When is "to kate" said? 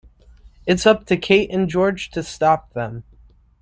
1.05-1.51